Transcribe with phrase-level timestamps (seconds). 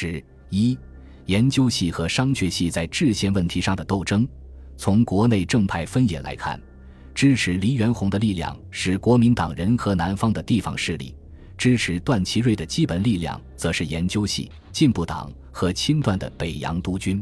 [0.00, 0.78] 十一，
[1.26, 4.24] 研究系和商榷系在制宪问题上的斗争。
[4.76, 6.60] 从国内正派分野来看，
[7.16, 11.12] 支持黎元洪的力量是国民党人和南方的地方势力；
[11.56, 17.20] 支持段祺瑞的基本力量则是研究系、进步党和亲段的北洋督军。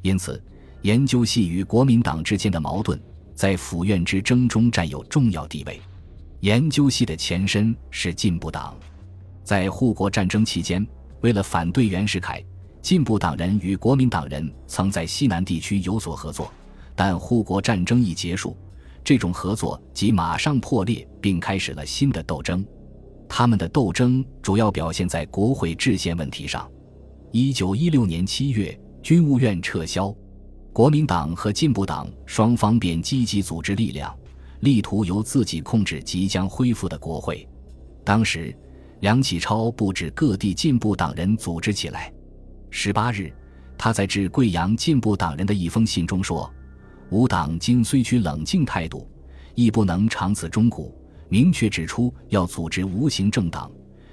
[0.00, 0.40] 因此，
[0.82, 2.96] 研究系与国民党之间的矛盾
[3.34, 5.80] 在府院之争中占有重要地位。
[6.42, 8.78] 研究系的前身是进步党，
[9.42, 10.86] 在护国战争期间，
[11.24, 12.44] 为了反对袁世凯，
[12.82, 16.52] 进步党人与国民党人曾在西南地区有所合作。
[16.94, 18.54] 但护国战争一结束，
[19.02, 22.62] 这种合作即马上破裂，并开始了新的斗争。
[23.26, 26.70] 他们的斗争主要表现在国会制宪问题上。
[27.32, 30.14] 一九一六年七月，军务院撤销，
[30.74, 34.14] 国民党和进步党双方便积极组织力量，
[34.60, 37.48] 力图由自己控制即将恢复的国会。
[38.04, 38.54] 当时，
[39.04, 42.10] 梁启超布置各地进步党人组织起来。
[42.70, 43.30] 十八日，
[43.76, 46.50] 他在致贵阳进步党人的一封信中说。
[47.10, 49.06] 吾党今虽取冷静态度，
[49.54, 50.98] 亦不能长此中古。
[51.28, 53.70] 明确指出要组织无形政党，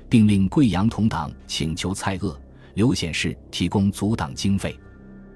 [0.10, 2.36] 并令贵阳同党请求蔡锷、
[2.74, 4.78] 刘显世提供阻党经费。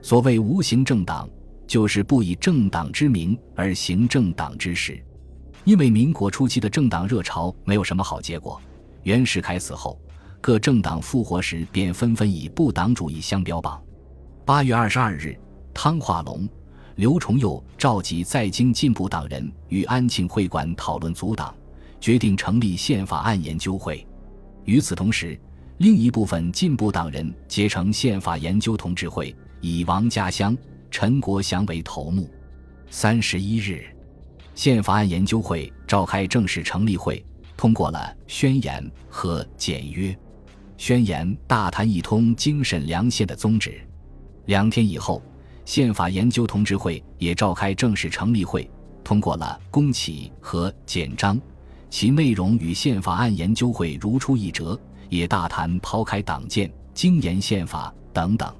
[0.01, 1.29] 所谓无形政党，
[1.65, 5.01] 就是不以政党之名而行政党之实。
[5.63, 8.61] 因为民国初期的政党热潮没有什么好结果，
[9.05, 10.01] 袁世凯死后，
[10.41, 13.79] 各政党复活时便纷纷以不党主义相标榜。
[14.43, 15.37] 八月二十二日，
[15.75, 16.49] 汤化龙。
[16.95, 21.55] 刘崇佑召集在京进步党人与安庆会馆讨论阻党，
[21.99, 24.03] 决定成立宪法案研究会。
[24.63, 25.39] 与此同时，
[25.77, 30.57] 另一部分进步党人结成宪法研究同志会，以王家乡、
[30.89, 32.27] 陈国祥为头目。
[32.89, 33.85] 三十一日，
[34.55, 37.23] 宪法案研究会召开正式成立会，
[37.57, 40.17] 通过了宣言和简约。
[40.77, 43.79] 宣言大谈一通精神良宪的宗旨。
[44.45, 45.21] 两天以后。
[45.65, 48.69] 宪法研究同志会也召开正式成立会，
[49.03, 51.41] 通过了公启和简章，
[51.89, 54.79] 其内容与宪法案研究会如出一辙，
[55.09, 58.53] 也大谈抛开党建、精研宪法等等。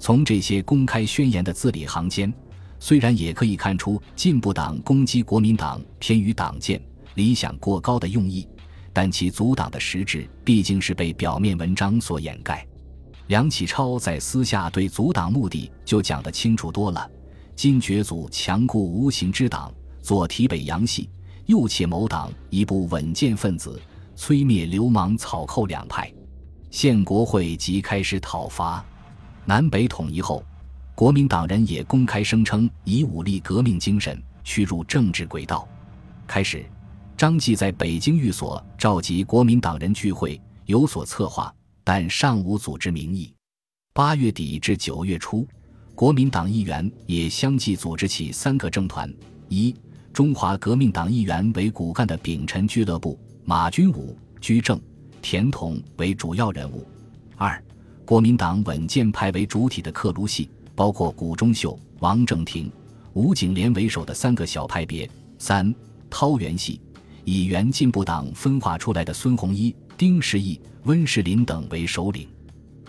[0.00, 2.34] 从这些公开宣言的字里行间，
[2.80, 6.82] 虽然也可以看出进步党攻击国民党偏于党建、
[7.14, 8.46] 理想过高的用意，
[8.92, 12.66] 但其阻挡的实质毕竟是被表面文章所掩盖。
[13.28, 17.10] 梁启超在私下对阻挡目的就讲得清楚多了。
[17.54, 21.08] 今觉阻强固无形之党，左提北洋系，
[21.46, 23.80] 右且谋党一部稳健分子，
[24.16, 26.12] 摧灭流氓草寇两派。
[26.70, 28.84] 县国会即开始讨伐。
[29.44, 30.42] 南北统一后，
[30.94, 35.68] 国民党人也公开声称以武力革命精神驱入政治轨道。
[36.26, 36.64] 开始，
[37.22, 41.54] 张继在北京寓所召集国民党人聚会，有所策划。
[41.84, 43.32] 但尚无组织名义。
[43.92, 45.46] 八月底至九月初，
[45.94, 49.08] 国民党议员也相继组织起三个政团：
[49.48, 49.72] 一、
[50.12, 54.80] 中华革命党议员为骨干的丙辰俱乐部，马君武、居正、
[55.20, 56.84] 田同为主要人物；
[57.36, 57.62] 二、
[58.04, 62.68] 国民党稳健派为主体的克卢系，包括谷中秀、王正廷、
[63.12, 65.72] 吴景莲为首的三个小派别；三、
[66.10, 66.80] 桃园系，
[67.24, 70.60] 以原进步党分化出来的孙洪一、丁世义。
[70.84, 72.26] 温世林等为首领。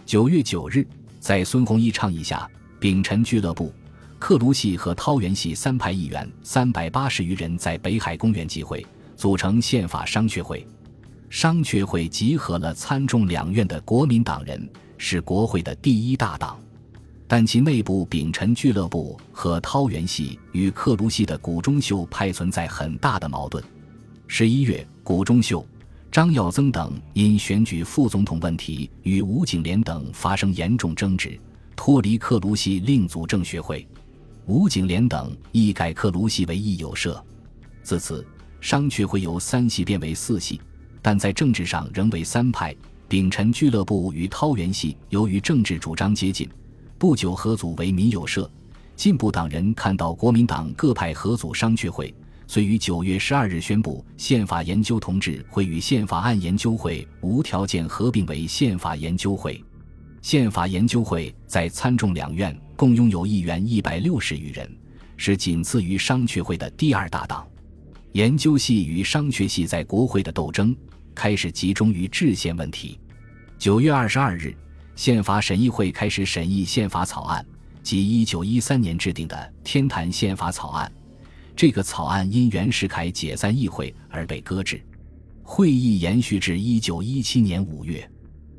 [0.04, 0.84] 九月九日，
[1.20, 2.50] 在孙洪一倡议下，
[2.80, 3.72] 丙辰俱乐部、
[4.18, 8.84] 克卢系和桃园系三派议员三百八十余人在北海公园集会，
[9.16, 10.68] 组成宪法商榷会。
[11.30, 14.68] 商榷会集合了参众两院的国民党人，
[14.98, 16.60] 是国会的第一大党。
[17.28, 23.64] 但其内部丙辰俱乐部和桃园系与克卢系的古中秀派存在很大的矛盾。
[24.36, 25.64] 十一月，谷中秀。
[26.12, 31.40] 张耀增等因选举副总统问题与吴景莲等发生严重争执，
[31.76, 33.88] 脱离克卢西另组政学会。
[34.48, 37.24] 吴景莲等亦改克卢西为义友社。
[37.84, 38.26] 自此，
[38.60, 40.60] 商榷会由三系变为四系，
[41.00, 42.76] 但在政治上仍为三派。
[43.08, 46.50] 丙辰俱乐部与桃园系由于政治主张接近，
[46.98, 48.50] 不久合组为民友社。
[48.96, 52.12] 进步党人看到国民党各派合组商榷会。
[52.54, 59.60] 遂于九月十二日宣布，宪法研究同志会与宪法案研究会无条件合并为宪法研究会。
[60.22, 64.72] 宪法研究会在参众两院共拥有议员一百六十余人，
[65.18, 67.44] 是仅次于商榷会的第二大党。
[68.12, 70.78] 研究系与商榷系在国会的斗争
[71.16, 73.00] 开始集中于制宪问题。
[73.58, 74.56] 九月二十二日，
[74.96, 77.44] 宪法审议会开始审议宪法草案，
[77.82, 80.92] 即一九一三年制定的《天坛宪法》草案。
[81.56, 84.82] 这个草案因袁世凯解散议会而被搁置，
[85.44, 88.10] 会议延续至一九一七年五月。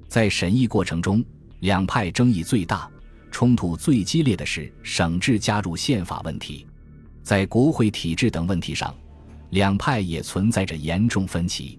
[0.09, 1.25] 在审议过程中，
[1.61, 2.89] 两派争议最大、
[3.33, 6.67] 冲突最激烈的是省制加入宪法问题。
[7.23, 8.95] 在国会体制等问题上，
[9.51, 11.79] 两派也存在着严重分歧。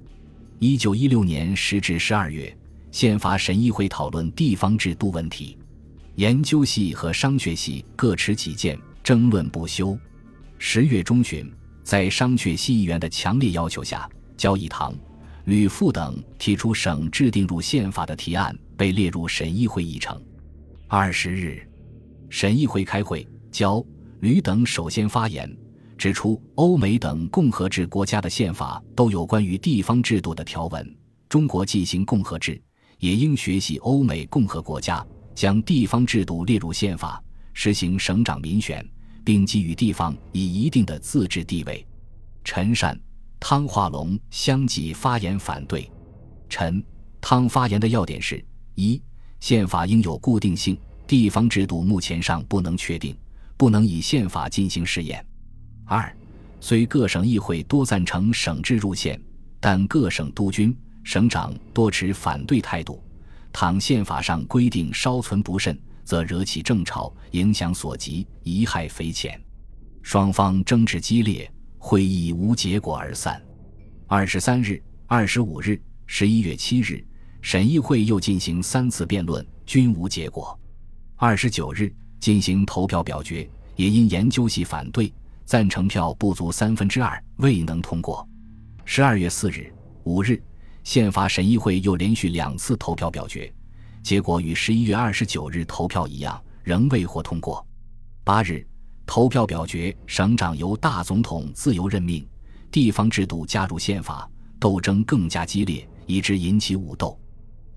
[0.60, 2.56] 一九一六年十至十二月，
[2.92, 5.58] 宪法审议会讨论地方制度问题，
[6.16, 9.98] 研究系和商学系各持己见，争论不休。
[10.58, 11.52] 十月中旬，
[11.84, 14.96] 在商榷系议员的强烈要求下，焦义堂、
[15.46, 20.20] 吕复等提出省制定入宪法的提案被列入审议会议程。
[20.88, 21.62] 二十日，
[22.30, 23.84] 审议会开会，焦、
[24.22, 25.56] 吕等首先发言。
[25.98, 30.96] 指出，欧美等共和制国家的宪法都有关于地方制度的条文。
[31.30, 32.62] 中国进行共和制，
[33.00, 37.22] 也应学习欧美共和国家，将地方制度列入宪法，
[37.54, 38.86] 实行省长民选，
[39.26, 41.86] 并给予地方以一定的自治地位。
[42.44, 42.98] 陈善、
[43.40, 45.92] 汤化龙相继发言反对。
[46.48, 46.82] 陈、
[47.20, 48.42] 汤发言的要点是：
[48.76, 49.02] 一、
[49.40, 50.78] 宪法应有固定性，
[51.08, 53.18] 地方制度目前尚不能确定，
[53.58, 55.26] 不能以宪法进行试验。
[55.86, 56.16] 二，
[56.62, 59.20] 虽各省议会多赞成省制入宪，
[59.60, 63.04] 但各省督军、省长多持反对态度。
[63.52, 69.38] 倘宪法上规定稍存不慎，则惹起争吵，影响所及，贻害匪浅。
[70.02, 73.42] 双方争执激烈，会议无结果而散。
[74.08, 77.04] 二十三日、二十五日、十一月七日，
[77.42, 80.58] 审议会又进行三次辩论，均无结果。
[81.16, 85.12] 二十九日进行投票表决，也因研究系反对。
[85.46, 88.28] 赞成票不足三分之二，未能通过。
[88.84, 89.72] 十二月四日、
[90.04, 90.42] 五日，
[90.84, 93.54] 宪法审议会又连续两次投票表决，
[94.06, 97.66] 结果与十一月二十九日投票一样，仍未获通过。
[98.24, 98.64] 八日，
[99.04, 102.24] 投票表决，省长由大总统自由任命，
[102.70, 104.30] 地方制度加入宪法，
[104.60, 107.20] 斗争更加激烈，以致引起武斗。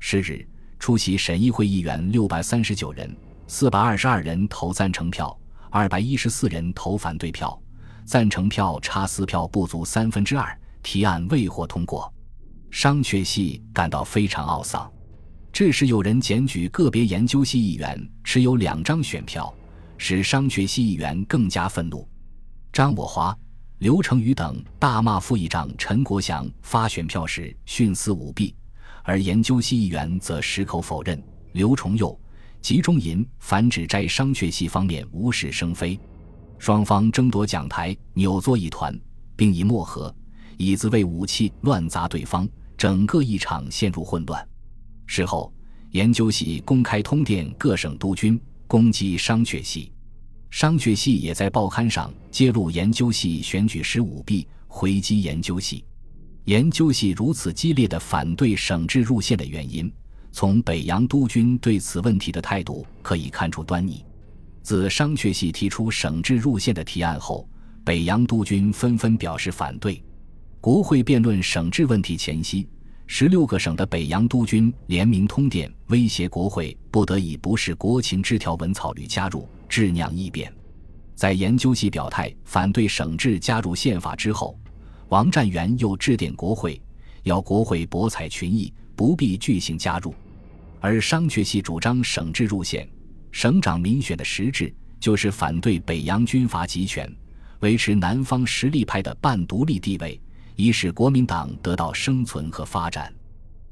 [0.00, 0.46] 十日，
[0.78, 3.16] 出席审议会议员六百三十九人，
[3.46, 5.34] 四百二十二人投赞成票。
[5.70, 7.58] 二百一十四人投反对票，
[8.04, 12.12] 赞成票差四票不足三分之二，提案未获通过。
[12.70, 14.92] 商榷系感到非常懊丧。
[15.52, 19.52] 这时有人检举个别研究系议员持有两张选票，
[19.96, 22.08] 使商榷系议员更加愤怒。
[22.72, 23.36] 张我华、
[23.78, 28.54] 刘成宇等大骂副议长陈国祥发选票时徇私舞弊，
[29.02, 31.22] 而研究系议员则矢口否认。
[31.52, 32.18] 刘崇佑。
[32.60, 35.98] 集中营反指摘商榷系方面无事生非，
[36.58, 38.92] 双方争夺讲台，扭作一团，
[39.36, 40.12] 并以墨盒、
[40.56, 44.44] 椅子为武器乱砸对方，整个议场陷入混乱。
[45.08, 45.50] 事后，
[45.92, 49.90] 研究系公开通电各省督军，攻击商榷系，
[50.50, 55.82] 商榷系也在报刊上揭露研究系选举时舞弊，回击研究系。
[56.44, 59.90] 研究系如此激烈的反对省制入宪的原因。
[60.30, 64.04] 从北洋督军对此问题的态度可以看出端倪。
[64.62, 67.48] 自商榷系提出省制入宪的提案后，
[67.82, 70.02] 北洋督军纷纷表示反对。
[70.60, 72.68] 国会辩论省制问题前夕，
[73.10, 80.52] 十六个省的北洋督军联名通电，威胁国会不得以不是国情之条文草履加入，致酿异变。
[81.14, 84.56] 在研究系表态反对省制加入宪法之后，
[85.08, 86.80] 王占元又致电国会，
[87.22, 88.72] 要国会博采群议。
[88.94, 90.12] 不必巨行加入，
[90.80, 92.86] 而商榷系主张省制入宪，
[93.30, 97.08] 省长民选的实质就是反对北洋军阀集权，
[97.60, 100.20] 维持南方实力派的半独立地位，
[100.58, 103.14] 以使国民党得到生存和发展。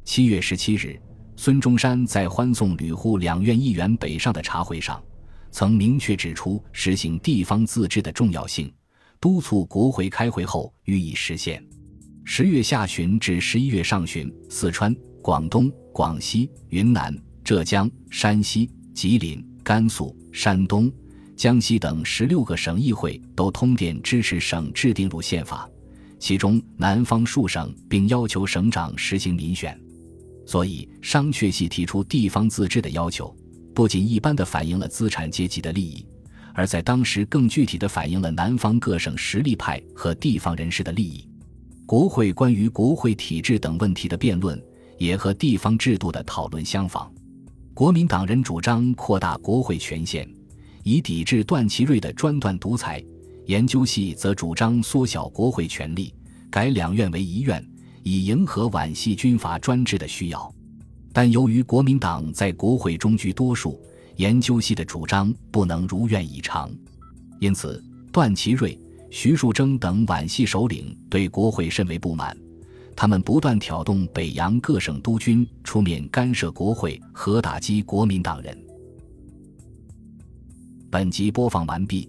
[0.05, 0.97] 七月十七日，
[1.35, 5.03] 孙中山在欢送吕护两院议员北上的茶会上，
[5.51, 8.73] 曾明确指出实行地方自治的重要性，
[9.21, 11.61] 督促国会开会后予以实现。
[12.25, 14.95] 十月下旬至十一月上旬，四川。
[15.21, 17.13] 广东、广西、云南、
[17.43, 20.89] 浙江、山西、吉林、甘肃、山东、
[21.35, 25.69] 江西等十六个省议会都通电支持省制定入宪法，
[26.19, 29.79] 其中南方数省并要求省长实行民选。
[30.47, 33.35] 所以，商榷系提出地方自治的要求，
[33.75, 36.07] 不仅一般的反映了资产阶级的利益，
[36.55, 41.29] 而在当时更具体的反映了南方各省实力派和地方人士的利益。
[41.85, 44.61] 国会关于国会体制等问题的辩论。
[44.99, 47.13] 也和地方制度的讨论相仿，
[47.75, 50.27] 国民党人主张扩大国会权限，
[50.85, 52.99] 以抵制段祺瑞的专断独裁；
[53.47, 56.13] 研究系则主张缩小国会权力，
[56.51, 57.65] 改两院为一院，
[58.03, 60.53] 以迎合皖系军阀专制的需要。
[61.13, 63.81] 但由于国民党在国会中居多数，
[64.17, 66.71] 研究系的主张不能如愿以偿，
[67.39, 68.79] 因此段祺瑞、
[69.11, 72.37] 徐树铮等皖系首领对国会甚为不满。
[72.97, 78.59] 他们不断挑动北洋各省督军出面干涉国会和打击国民党人。
[80.91, 82.09] 本集播放完毕，